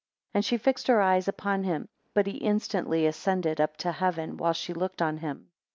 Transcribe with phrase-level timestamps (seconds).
[0.33, 4.53] And she fixed her eyes upon him; but he instantly ascended up to heaven, while
[4.53, 5.51] she looked on him.